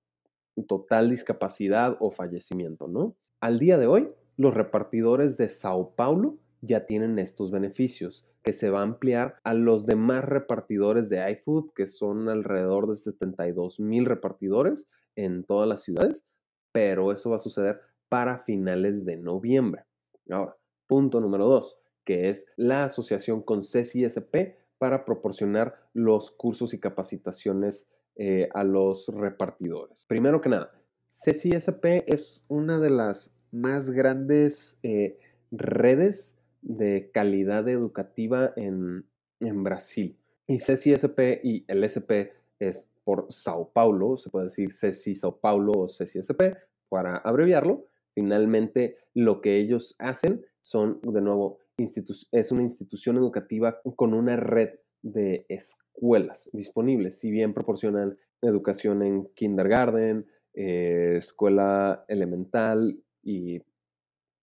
total 0.67 1.09
discapacidad 1.09 1.97
o 1.99 2.11
fallecimiento, 2.11 2.87
¿no? 2.87 3.15
Al 3.41 3.59
día 3.59 3.77
de 3.77 3.87
hoy, 3.87 4.09
los 4.37 4.53
repartidores 4.53 5.37
de 5.37 5.49
Sao 5.49 5.93
Paulo 5.95 6.37
ya 6.61 6.85
tienen 6.85 7.19
estos 7.19 7.51
beneficios 7.51 8.25
que 8.43 8.53
se 8.53 8.69
va 8.69 8.79
a 8.79 8.83
ampliar 8.83 9.35
a 9.43 9.53
los 9.53 9.85
demás 9.85 10.23
repartidores 10.23 11.09
de 11.09 11.31
iFood, 11.31 11.71
que 11.75 11.85
son 11.85 12.29
alrededor 12.29 12.87
de 12.87 12.95
72 12.95 13.79
mil 13.79 14.05
repartidores 14.05 14.87
en 15.17 15.43
todas 15.43 15.67
las 15.67 15.83
ciudades, 15.83 16.23
pero 16.71 17.11
eso 17.11 17.31
va 17.31 17.35
a 17.35 17.39
suceder 17.39 17.81
para 18.07 18.39
finales 18.39 19.03
de 19.03 19.17
noviembre. 19.17 19.83
Ahora, 20.29 20.55
punto 20.87 21.19
número 21.19 21.45
dos, 21.45 21.77
que 22.05 22.29
es 22.29 22.45
la 22.55 22.85
asociación 22.85 23.41
con 23.41 23.63
CCSP 23.63 24.55
para 24.77 25.03
proporcionar 25.03 25.75
los 25.93 26.31
cursos 26.31 26.73
y 26.73 26.79
capacitaciones 26.79 27.89
eh, 28.15 28.47
a 28.53 28.63
los 28.63 29.07
repartidores. 29.09 30.05
Primero 30.07 30.39
que 30.39 30.49
nada, 30.49 30.71
CCSP 31.11 32.05
es 32.07 32.45
una 32.47 32.79
de 32.79 32.89
las 32.89 33.35
más 33.51 33.89
grandes 33.89 34.77
eh, 34.83 35.19
redes 35.51 36.35
de 36.61 37.11
calidad 37.13 37.67
educativa 37.67 38.53
en, 38.55 39.05
Brasil. 39.39 40.17
Y 40.47 40.57
CCSP 40.57 41.43
y 41.43 41.65
el 41.67 41.83
SP 41.85 42.33
es 42.59 42.91
por 43.07 43.31
Sao 43.31 43.71
Paulo, 43.71 44.17
se 44.17 44.29
puede 44.29 44.47
decir 44.47 44.73
CECI 44.73 45.15
Sao 45.15 45.39
Paulo 45.39 45.71
o 45.71 45.87
CCSP 45.87 46.57
para 46.89 47.15
abreviarlo. 47.15 47.85
Finalmente, 48.13 48.97
lo 49.13 49.39
que 49.39 49.59
ellos 49.59 49.95
hacen 49.97 50.45
son, 50.59 50.99
de 51.01 51.21
nuevo, 51.21 51.59
es 51.77 52.51
una 52.51 52.63
institución 52.63 53.15
educativa 53.15 53.79
con 53.95 54.13
una 54.13 54.35
red 54.35 54.71
de 55.01 55.45
escuelas 55.47 56.49
disponibles, 56.51 57.17
si 57.17 57.31
bien 57.31 57.53
proporcionan 57.53 58.17
educación 58.41 59.01
en 59.01 59.29
kindergarten, 59.35 60.27
eh, 60.53 61.15
escuela 61.19 62.03
elemental 62.09 63.01
y 63.23 63.61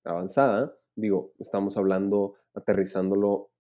avanzada, 0.05 0.75
digo, 0.97 1.35
estamos 1.39 1.77
hablando, 1.77 2.37
aterrizándolo, 2.55 3.51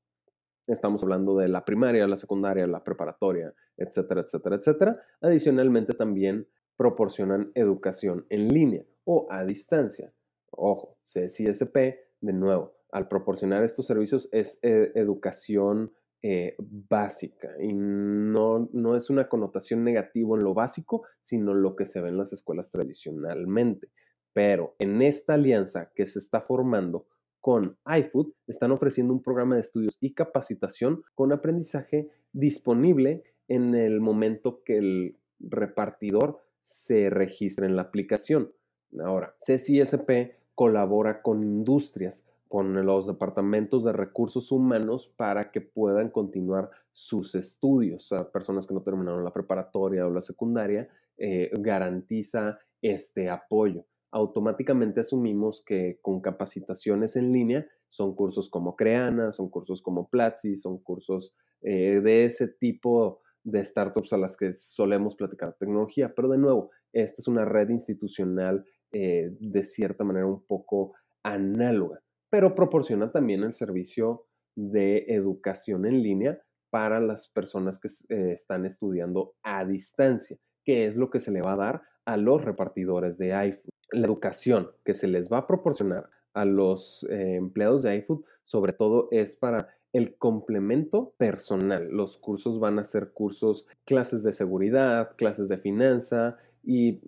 estamos 0.66 1.02
hablando 1.02 1.36
de 1.36 1.48
la 1.48 1.64
primaria, 1.64 2.06
la 2.06 2.16
secundaria, 2.16 2.66
la 2.66 2.82
preparatoria, 2.82 3.52
etcétera, 3.76 4.22
etcétera, 4.22 4.56
etcétera. 4.56 5.02
Adicionalmente 5.20 5.92
también 5.92 6.46
proporcionan 6.76 7.52
educación 7.54 8.26
en 8.30 8.48
línea 8.48 8.84
o 9.04 9.26
a 9.30 9.44
distancia. 9.44 10.12
Ojo, 10.50 10.98
CSISP, 11.04 11.76
de 12.20 12.32
nuevo, 12.32 12.76
al 12.90 13.08
proporcionar 13.08 13.64
estos 13.64 13.86
servicios 13.86 14.28
es 14.32 14.58
eh, 14.62 14.92
educación 14.94 15.92
eh, 16.22 16.56
básica 16.58 17.50
y 17.60 17.72
no, 17.74 18.70
no 18.72 18.96
es 18.96 19.10
una 19.10 19.28
connotación 19.28 19.84
negativa 19.84 20.36
en 20.36 20.44
lo 20.44 20.54
básico, 20.54 21.02
sino 21.20 21.52
lo 21.52 21.76
que 21.76 21.86
se 21.86 22.00
ve 22.00 22.08
en 22.08 22.16
las 22.16 22.32
escuelas 22.32 22.70
tradicionalmente. 22.70 23.90
Pero 24.32 24.74
en 24.78 25.02
esta 25.02 25.34
alianza 25.34 25.92
que 25.94 26.06
se 26.06 26.18
está 26.18 26.40
formando 26.40 27.06
con 27.44 27.76
iFood, 27.86 28.28
están 28.46 28.72
ofreciendo 28.72 29.12
un 29.12 29.22
programa 29.22 29.56
de 29.56 29.60
estudios 29.60 29.98
y 30.00 30.14
capacitación 30.14 31.02
con 31.14 31.30
aprendizaje 31.30 32.08
disponible 32.32 33.22
en 33.48 33.74
el 33.74 34.00
momento 34.00 34.62
que 34.64 34.78
el 34.78 35.18
repartidor 35.40 36.40
se 36.62 37.10
registre 37.10 37.66
en 37.66 37.76
la 37.76 37.82
aplicación. 37.82 38.50
Ahora, 38.98 39.34
CCSP 39.40 40.38
colabora 40.54 41.20
con 41.20 41.42
industrias, 41.42 42.26
con 42.48 42.82
los 42.86 43.06
departamentos 43.06 43.84
de 43.84 43.92
recursos 43.92 44.50
humanos 44.50 45.12
para 45.14 45.50
que 45.50 45.60
puedan 45.60 46.08
continuar 46.08 46.70
sus 46.92 47.34
estudios. 47.34 48.08
Personas 48.32 48.66
que 48.66 48.72
no 48.72 48.80
terminaron 48.80 49.22
la 49.22 49.34
preparatoria 49.34 50.06
o 50.06 50.10
la 50.10 50.22
secundaria, 50.22 50.88
eh, 51.18 51.50
garantiza 51.58 52.58
este 52.80 53.28
apoyo. 53.28 53.84
Automáticamente 54.14 55.00
asumimos 55.00 55.64
que 55.66 55.98
con 56.00 56.20
capacitaciones 56.20 57.16
en 57.16 57.32
línea 57.32 57.66
son 57.88 58.14
cursos 58.14 58.48
como 58.48 58.76
Creana, 58.76 59.32
son 59.32 59.50
cursos 59.50 59.82
como 59.82 60.08
Platzi, 60.08 60.56
son 60.56 60.78
cursos 60.78 61.34
eh, 61.62 62.00
de 62.00 62.24
ese 62.24 62.46
tipo 62.46 63.22
de 63.42 63.64
startups 63.64 64.12
a 64.12 64.16
las 64.16 64.36
que 64.36 64.52
solemos 64.52 65.16
platicar 65.16 65.56
tecnología. 65.58 66.14
Pero 66.14 66.28
de 66.28 66.38
nuevo, 66.38 66.70
esta 66.92 67.22
es 67.22 67.26
una 67.26 67.44
red 67.44 67.70
institucional 67.70 68.64
eh, 68.92 69.36
de 69.40 69.64
cierta 69.64 70.04
manera 70.04 70.26
un 70.26 70.46
poco 70.46 70.92
análoga, 71.24 72.00
pero 72.30 72.54
proporciona 72.54 73.10
también 73.10 73.42
el 73.42 73.52
servicio 73.52 74.28
de 74.54 75.06
educación 75.08 75.86
en 75.86 76.04
línea 76.04 76.40
para 76.70 77.00
las 77.00 77.28
personas 77.30 77.80
que 77.80 77.88
eh, 78.14 78.30
están 78.30 78.64
estudiando 78.64 79.34
a 79.42 79.64
distancia, 79.64 80.38
que 80.64 80.86
es 80.86 80.94
lo 80.94 81.10
que 81.10 81.18
se 81.18 81.32
le 81.32 81.42
va 81.42 81.54
a 81.54 81.56
dar 81.56 81.82
a 82.04 82.16
los 82.16 82.44
repartidores 82.44 83.18
de 83.18 83.48
iFood. 83.48 83.74
La 83.94 84.06
educación 84.06 84.70
que 84.84 84.94
se 84.94 85.06
les 85.06 85.30
va 85.30 85.38
a 85.38 85.46
proporcionar 85.46 86.10
a 86.32 86.44
los 86.44 87.06
eh, 87.08 87.36
empleados 87.36 87.82
de 87.82 87.96
iFood, 87.96 88.24
sobre 88.42 88.72
todo 88.72 89.08
es 89.12 89.36
para 89.36 89.68
el 89.92 90.16
complemento 90.16 91.14
personal. 91.16 91.88
Los 91.90 92.18
cursos 92.18 92.58
van 92.58 92.80
a 92.80 92.84
ser 92.84 93.12
cursos, 93.12 93.66
clases 93.84 94.24
de 94.24 94.32
seguridad, 94.32 95.14
clases 95.16 95.48
de 95.48 95.58
finanza 95.58 96.36
y 96.64 97.00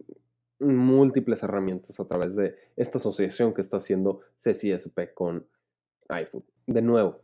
múltiples 0.61 1.43
herramientas 1.43 1.99
a 1.99 2.07
través 2.07 2.37
de 2.37 2.55
esta 2.77 2.99
asociación 2.99 3.53
que 3.53 3.61
está 3.61 3.79
haciendo 3.79 4.21
CCSP 4.37 5.13
con 5.15 5.47
iFood. 6.09 6.45
De 6.69 6.83
nuevo, 6.83 7.21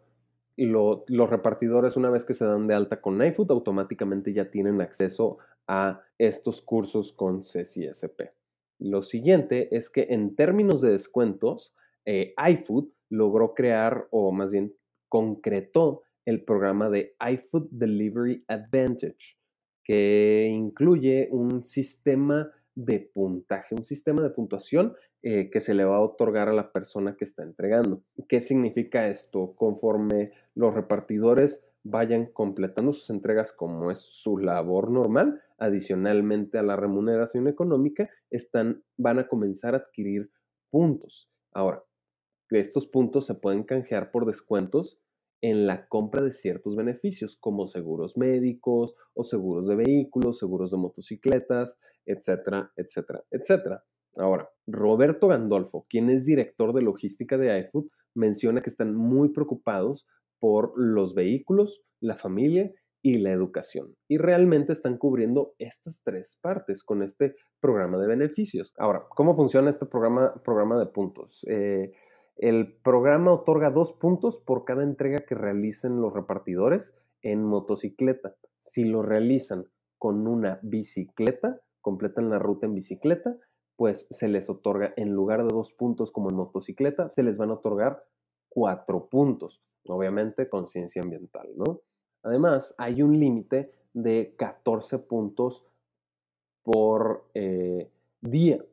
los 0.56 1.30
repartidores 1.30 1.96
una 1.96 2.10
vez 2.10 2.24
que 2.24 2.34
se 2.34 2.44
dan 2.44 2.66
de 2.66 2.74
alta 2.74 3.00
con 3.00 3.24
iFood 3.24 3.52
automáticamente 3.52 4.32
ya 4.32 4.50
tienen 4.50 4.80
acceso 4.80 5.38
a 5.68 6.02
estos 6.18 6.60
cursos 6.60 7.12
con 7.12 7.42
CCSP. 7.42 8.41
Lo 8.82 9.02
siguiente 9.02 9.68
es 9.76 9.90
que 9.90 10.08
en 10.10 10.34
términos 10.34 10.80
de 10.80 10.90
descuentos, 10.90 11.72
eh, 12.04 12.34
iFood 12.36 12.88
logró 13.10 13.54
crear 13.54 14.08
o 14.10 14.32
más 14.32 14.50
bien 14.50 14.74
concretó 15.08 16.02
el 16.24 16.44
programa 16.44 16.90
de 16.90 17.14
iFood 17.20 17.68
Delivery 17.70 18.44
Advantage, 18.48 19.36
que 19.84 20.48
incluye 20.50 21.28
un 21.30 21.64
sistema 21.64 22.50
de 22.74 23.00
puntaje, 23.00 23.74
un 23.74 23.84
sistema 23.84 24.22
de 24.22 24.30
puntuación 24.30 24.94
eh, 25.22 25.50
que 25.50 25.60
se 25.60 25.74
le 25.74 25.84
va 25.84 25.96
a 25.96 26.00
otorgar 26.00 26.48
a 26.48 26.52
la 26.52 26.72
persona 26.72 27.14
que 27.16 27.24
está 27.24 27.44
entregando. 27.44 28.02
¿Qué 28.28 28.40
significa 28.40 29.08
esto? 29.08 29.54
Conforme 29.54 30.32
los 30.54 30.74
repartidores 30.74 31.62
vayan 31.84 32.26
completando 32.26 32.92
sus 32.92 33.10
entregas 33.10 33.52
como 33.52 33.90
es 33.90 33.98
su 33.98 34.38
labor 34.38 34.90
normal, 34.90 35.42
adicionalmente 35.58 36.58
a 36.58 36.62
la 36.62 36.76
remuneración 36.76 37.48
económica, 37.48 38.10
están, 38.30 38.82
van 38.96 39.18
a 39.18 39.28
comenzar 39.28 39.74
a 39.74 39.78
adquirir 39.78 40.30
puntos. 40.70 41.30
Ahora, 41.52 41.82
estos 42.50 42.86
puntos 42.86 43.26
se 43.26 43.34
pueden 43.34 43.64
canjear 43.64 44.10
por 44.10 44.26
descuentos 44.26 44.98
en 45.40 45.66
la 45.66 45.88
compra 45.88 46.22
de 46.22 46.32
ciertos 46.32 46.76
beneficios 46.76 47.36
como 47.36 47.66
seguros 47.66 48.16
médicos 48.16 48.94
o 49.14 49.24
seguros 49.24 49.66
de 49.66 49.74
vehículos, 49.74 50.38
seguros 50.38 50.70
de 50.70 50.76
motocicletas, 50.76 51.78
etcétera, 52.06 52.70
etcétera, 52.76 53.24
etcétera. 53.30 53.84
Ahora, 54.16 54.48
Roberto 54.66 55.28
Gandolfo, 55.28 55.86
quien 55.88 56.10
es 56.10 56.24
director 56.24 56.72
de 56.74 56.82
logística 56.82 57.38
de 57.38 57.58
iFood, 57.60 57.86
menciona 58.14 58.62
que 58.62 58.70
están 58.70 58.94
muy 58.94 59.30
preocupados 59.30 60.06
por 60.42 60.72
los 60.76 61.14
vehículos, 61.14 61.84
la 62.00 62.18
familia 62.18 62.72
y 63.00 63.18
la 63.18 63.30
educación. 63.30 63.94
Y 64.08 64.18
realmente 64.18 64.72
están 64.72 64.98
cubriendo 64.98 65.54
estas 65.60 66.02
tres 66.02 66.36
partes 66.42 66.82
con 66.82 67.04
este 67.04 67.36
programa 67.60 67.96
de 67.98 68.08
beneficios. 68.08 68.74
Ahora, 68.76 69.04
¿cómo 69.10 69.36
funciona 69.36 69.70
este 69.70 69.86
programa, 69.86 70.34
programa 70.42 70.80
de 70.80 70.86
puntos? 70.86 71.46
Eh, 71.46 71.92
el 72.34 72.76
programa 72.82 73.32
otorga 73.32 73.70
dos 73.70 73.92
puntos 73.92 74.36
por 74.36 74.64
cada 74.64 74.82
entrega 74.82 75.18
que 75.20 75.36
realicen 75.36 76.00
los 76.00 76.12
repartidores 76.12 76.92
en 77.22 77.44
motocicleta. 77.44 78.34
Si 78.58 78.82
lo 78.82 79.02
realizan 79.02 79.66
con 79.96 80.26
una 80.26 80.58
bicicleta, 80.64 81.60
completan 81.80 82.30
la 82.30 82.40
ruta 82.40 82.66
en 82.66 82.74
bicicleta, 82.74 83.36
pues 83.76 84.08
se 84.10 84.26
les 84.26 84.50
otorga, 84.50 84.92
en 84.96 85.12
lugar 85.12 85.44
de 85.44 85.54
dos 85.54 85.72
puntos 85.72 86.10
como 86.10 86.30
en 86.30 86.36
motocicleta, 86.36 87.10
se 87.10 87.22
les 87.22 87.38
van 87.38 87.50
a 87.50 87.54
otorgar 87.54 88.02
cuatro 88.48 89.08
puntos. 89.08 89.62
Obviamente, 89.86 90.48
conciencia 90.48 91.02
ambiental, 91.02 91.48
¿no? 91.56 91.80
Además, 92.22 92.74
hay 92.78 93.02
un 93.02 93.18
límite 93.18 93.72
de 93.92 94.34
14 94.36 94.98
puntos 94.98 95.64
por 96.62 97.26
eh, 97.34 97.90
día 98.20 98.64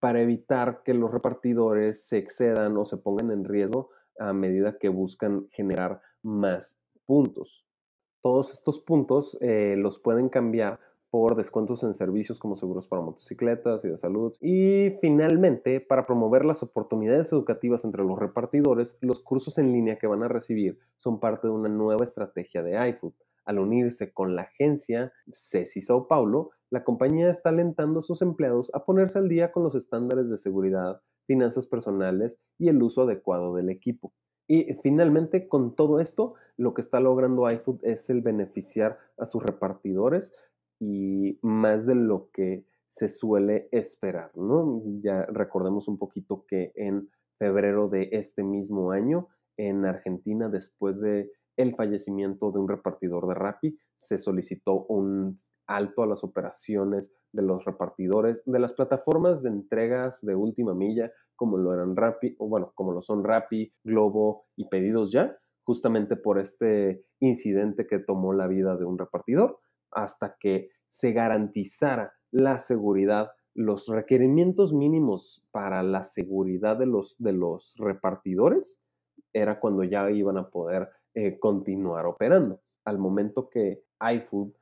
para 0.00 0.20
evitar 0.20 0.82
que 0.84 0.94
los 0.94 1.10
repartidores 1.10 2.04
se 2.04 2.18
excedan 2.18 2.76
o 2.76 2.84
se 2.84 2.98
pongan 2.98 3.30
en 3.30 3.44
riesgo 3.44 3.90
a 4.18 4.32
medida 4.32 4.78
que 4.78 4.88
buscan 4.88 5.48
generar 5.50 6.00
más 6.22 6.78
puntos. 7.06 7.64
Todos 8.22 8.52
estos 8.52 8.80
puntos 8.80 9.36
eh, 9.40 9.74
los 9.76 9.98
pueden 9.98 10.28
cambiar 10.28 10.80
por 11.10 11.36
descuentos 11.36 11.82
en 11.82 11.94
servicios 11.94 12.38
como 12.38 12.56
seguros 12.56 12.86
para 12.86 13.02
motocicletas 13.02 13.84
y 13.84 13.88
de 13.88 13.98
salud. 13.98 14.34
Y 14.40 14.90
finalmente, 15.00 15.80
para 15.80 16.06
promover 16.06 16.44
las 16.44 16.62
oportunidades 16.62 17.32
educativas 17.32 17.84
entre 17.84 18.04
los 18.04 18.18
repartidores, 18.18 18.98
los 19.00 19.20
cursos 19.20 19.58
en 19.58 19.72
línea 19.72 19.98
que 19.98 20.06
van 20.06 20.22
a 20.22 20.28
recibir 20.28 20.78
son 20.98 21.20
parte 21.20 21.46
de 21.46 21.54
una 21.54 21.68
nueva 21.68 22.04
estrategia 22.04 22.62
de 22.62 22.88
iFood. 22.90 23.14
Al 23.44 23.58
unirse 23.58 24.12
con 24.12 24.36
la 24.36 24.42
agencia 24.42 25.12
CECI 25.30 25.80
Sao 25.80 26.06
Paulo, 26.06 26.50
la 26.68 26.84
compañía 26.84 27.30
está 27.30 27.48
alentando 27.48 28.00
a 28.00 28.02
sus 28.02 28.20
empleados 28.20 28.70
a 28.74 28.84
ponerse 28.84 29.18
al 29.18 29.28
día 29.28 29.52
con 29.52 29.62
los 29.62 29.74
estándares 29.74 30.28
de 30.28 30.36
seguridad, 30.36 31.00
finanzas 31.26 31.66
personales 31.66 32.36
y 32.58 32.68
el 32.68 32.82
uso 32.82 33.02
adecuado 33.02 33.54
del 33.54 33.70
equipo. 33.70 34.12
Y 34.46 34.74
finalmente, 34.82 35.46
con 35.46 35.74
todo 35.74 36.00
esto, 36.00 36.34
lo 36.56 36.72
que 36.72 36.80
está 36.80 37.00
logrando 37.00 37.50
iFood 37.50 37.84
es 37.84 38.08
el 38.08 38.22
beneficiar 38.22 38.98
a 39.18 39.26
sus 39.26 39.42
repartidores 39.42 40.34
y 40.80 41.38
más 41.42 41.86
de 41.86 41.94
lo 41.94 42.30
que 42.32 42.64
se 42.88 43.08
suele 43.08 43.68
esperar, 43.70 44.30
¿no? 44.36 44.82
Ya 45.02 45.26
recordemos 45.26 45.88
un 45.88 45.98
poquito 45.98 46.44
que 46.48 46.72
en 46.74 47.08
febrero 47.38 47.88
de 47.88 48.08
este 48.12 48.42
mismo 48.42 48.92
año, 48.92 49.28
en 49.56 49.84
Argentina, 49.84 50.48
después 50.48 51.00
de 51.00 51.30
el 51.56 51.74
fallecimiento 51.74 52.52
de 52.52 52.60
un 52.60 52.68
repartidor 52.68 53.26
de 53.26 53.34
Rappi, 53.34 53.78
se 53.96 54.18
solicitó 54.18 54.86
un 54.86 55.36
alto 55.66 56.02
a 56.02 56.06
las 56.06 56.22
operaciones 56.22 57.12
de 57.32 57.42
los 57.42 57.64
repartidores 57.64 58.40
de 58.46 58.58
las 58.58 58.74
plataformas 58.74 59.42
de 59.42 59.50
entregas 59.50 60.24
de 60.24 60.34
última 60.34 60.72
milla, 60.72 61.12
como 61.36 61.58
lo 61.58 61.74
eran 61.74 61.96
Rappi, 61.96 62.36
o 62.38 62.48
bueno, 62.48 62.72
como 62.74 62.92
lo 62.92 63.02
son 63.02 63.24
Rappi, 63.24 63.72
Globo 63.84 64.46
y 64.56 64.68
Pedidos 64.68 65.10
Ya, 65.12 65.36
justamente 65.64 66.16
por 66.16 66.38
este 66.38 67.04
incidente 67.20 67.86
que 67.86 67.98
tomó 67.98 68.32
la 68.32 68.46
vida 68.46 68.76
de 68.76 68.84
un 68.84 68.96
repartidor, 68.96 69.58
hasta 69.90 70.36
que 70.38 70.70
se 70.88 71.12
garantizara 71.12 72.12
la 72.30 72.58
seguridad, 72.58 73.32
los 73.54 73.86
requerimientos 73.86 74.72
mínimos 74.72 75.44
para 75.50 75.82
la 75.82 76.04
seguridad 76.04 76.76
de 76.76 76.86
los, 76.86 77.16
de 77.18 77.32
los 77.32 77.74
repartidores, 77.78 78.78
era 79.32 79.60
cuando 79.60 79.84
ya 79.84 80.10
iban 80.10 80.38
a 80.38 80.48
poder 80.48 80.88
eh, 81.14 81.38
continuar 81.38 82.06
operando. 82.06 82.60
Al 82.84 82.98
momento 82.98 83.48
que 83.48 83.82
iFood 84.00 84.52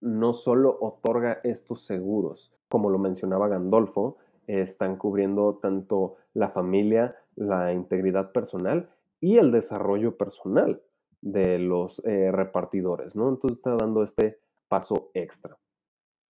no 0.00 0.32
solo 0.32 0.76
otorga 0.80 1.40
estos 1.44 1.82
seguros, 1.82 2.52
como 2.68 2.90
lo 2.90 2.98
mencionaba 2.98 3.48
Gandolfo, 3.48 4.16
están 4.46 4.96
cubriendo 4.96 5.58
tanto 5.62 6.16
la 6.34 6.50
familia, 6.50 7.16
la 7.36 7.72
integridad 7.72 8.32
personal 8.32 8.90
y 9.20 9.36
el 9.38 9.52
desarrollo 9.52 10.16
personal 10.16 10.82
de 11.20 11.58
los 11.58 12.02
eh, 12.04 12.32
repartidores, 12.32 13.14
¿no? 13.14 13.28
Entonces 13.28 13.58
está 13.58 13.76
dando 13.76 14.02
este 14.02 14.40
paso 14.72 15.10
extra. 15.12 15.58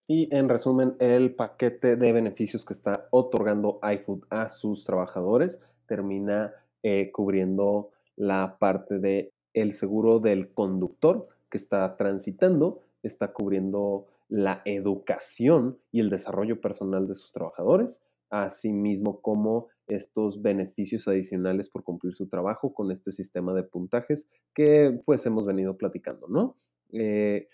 Y 0.08 0.28
en 0.34 0.48
resumen, 0.48 0.96
el 0.98 1.36
paquete 1.36 1.94
de 1.94 2.12
beneficios 2.12 2.64
que 2.64 2.72
está 2.72 3.06
otorgando 3.12 3.78
iFood 3.84 4.24
a 4.30 4.48
sus 4.48 4.84
trabajadores 4.84 5.60
termina 5.86 6.52
eh, 6.82 7.12
cubriendo 7.12 7.90
la 8.16 8.56
parte 8.58 8.98
de 8.98 9.32
seguro 9.70 10.18
del 10.18 10.52
conductor 10.52 11.28
que 11.50 11.56
está 11.56 11.96
transitando, 11.96 12.82
está 13.04 13.32
cubriendo 13.32 14.08
la 14.28 14.60
educación 14.64 15.78
y 15.92 16.00
el 16.00 16.10
desarrollo 16.10 16.60
personal 16.60 17.06
de 17.06 17.14
sus 17.14 17.30
trabajadores, 17.30 18.00
asimismo 18.28 19.20
como 19.20 19.68
estos 19.86 20.42
beneficios 20.42 21.06
adicionales 21.06 21.68
por 21.68 21.84
cumplir 21.84 22.12
su 22.14 22.26
trabajo 22.26 22.74
con 22.74 22.90
este 22.90 23.12
sistema 23.12 23.54
de 23.54 23.62
puntajes 23.62 24.26
que 24.52 25.00
pues 25.04 25.24
hemos 25.26 25.46
venido 25.46 25.76
platicando, 25.76 26.26
¿no? 26.26 26.56
Eh, 26.92 27.48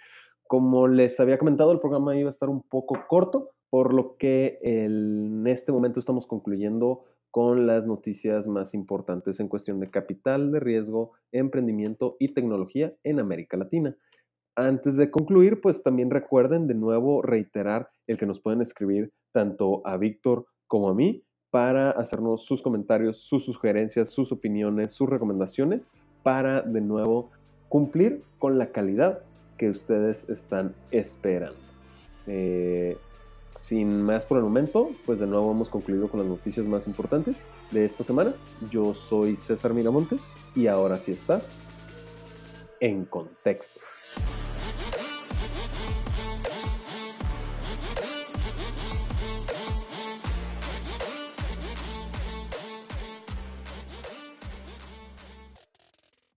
como 0.49 0.89
les 0.89 1.21
había 1.21 1.39
comentado, 1.39 1.73
el 1.73 1.79
programa 1.79 2.17
iba 2.17 2.29
a 2.29 2.31
estar 2.31 2.49
un 2.49 2.63
poco 2.63 2.97
corto, 3.07 3.51
por 3.71 3.93
lo 3.93 4.17
que 4.17 4.59
en 4.63 5.47
este 5.47 5.73
momento 5.73 6.01
estamos 6.01 6.27
concluyendo 6.27 7.05
con 7.31 7.67
las 7.67 7.87
noticias 7.87 8.49
más 8.49 8.73
importantes 8.73 9.41
en 9.41 9.49
cuestión 9.49 9.79
de 9.79 9.91
capital 9.91 10.51
de 10.51 10.61
riesgo, 10.61 11.13
emprendimiento 11.33 12.17
y 12.19 12.33
tecnología 12.33 12.95
en 13.05 13.21
América 13.21 13.59
Latina. 13.59 13.95
Antes 14.57 14.97
de 14.97 15.11
concluir, 15.11 15.61
pues 15.61 15.83
también 15.83 16.11
recuerden 16.11 16.67
de 16.67 16.75
nuevo 16.75 17.21
reiterar 17.21 17.91
el 18.07 18.17
que 18.17 18.27
nos 18.27 18.41
pueden 18.41 18.63
escribir 18.63 19.13
tanto 19.33 19.87
a 19.87 19.99
Víctor 19.99 20.47
como 20.67 20.89
a 20.89 20.95
mí 20.95 21.23
para 21.51 21.91
hacernos 21.91 22.47
sus 22.47 22.63
comentarios, 22.63 23.19
sus 23.19 23.45
sugerencias, 23.45 24.09
sus 24.09 24.33
opiniones, 24.33 24.95
sus 24.95 25.09
recomendaciones 25.09 25.91
para 26.23 26.63
de 26.63 26.81
nuevo 26.81 27.31
cumplir 27.69 28.25
con 28.39 28.59
la 28.59 28.73
calidad 28.73 29.23
que 29.59 29.69
ustedes 29.69 30.29
están 30.31 30.75
esperando. 30.91 31.59
Eh, 32.27 32.97
sin 33.57 34.03
más 34.03 34.25
por 34.25 34.39
el 34.39 34.45
momento, 34.45 34.91
pues 35.05 35.19
de 35.19 35.27
nuevo 35.27 35.51
hemos 35.51 35.69
concluido 35.69 36.09
con 36.09 36.21
las 36.21 36.29
noticias 36.29 36.65
más 36.65 36.87
importantes 36.87 37.43
de 37.73 37.85
esta 37.85 38.05
semana. 38.05 38.33
Yo 38.71 38.95
soy 38.95 39.37
César 39.37 39.75
Miramontes 39.75 40.23
y 40.55 40.69
ahora 40.69 40.97
sí 40.99 41.13
estás 41.13 41.59
en 42.81 43.05
contexto. 43.05 43.81